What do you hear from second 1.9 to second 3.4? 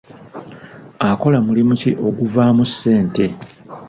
oguvaamu ssente?